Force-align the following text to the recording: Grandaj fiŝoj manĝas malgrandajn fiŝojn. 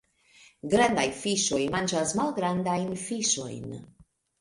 Grandaj 0.71 1.03
fiŝoj 1.19 1.61
manĝas 1.77 2.17
malgrandajn 2.23 2.93
fiŝojn. 3.07 3.73